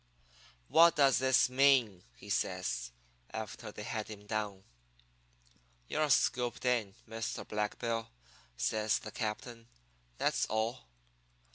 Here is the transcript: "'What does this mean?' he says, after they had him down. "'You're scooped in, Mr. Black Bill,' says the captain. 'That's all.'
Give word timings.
"'What 0.67 0.95
does 0.95 1.19
this 1.19 1.47
mean?' 1.47 2.03
he 2.15 2.27
says, 2.31 2.89
after 3.29 3.71
they 3.71 3.83
had 3.83 4.07
him 4.07 4.25
down. 4.25 4.63
"'You're 5.87 6.09
scooped 6.09 6.65
in, 6.65 6.95
Mr. 7.07 7.47
Black 7.47 7.77
Bill,' 7.77 8.09
says 8.57 8.97
the 8.97 9.11
captain. 9.11 9.67
'That's 10.17 10.47
all.' 10.47 10.87